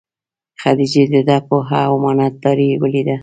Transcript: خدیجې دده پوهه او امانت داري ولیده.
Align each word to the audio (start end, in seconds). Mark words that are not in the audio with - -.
خدیجې 0.61 1.03
دده 1.13 1.37
پوهه 1.47 1.79
او 1.87 1.93
امانت 1.97 2.33
داري 2.43 2.69
ولیده. 2.81 3.15